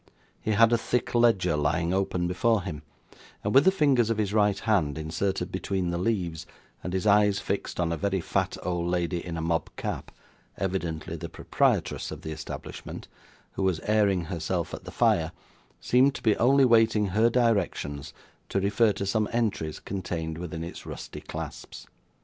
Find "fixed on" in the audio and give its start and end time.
7.39-7.91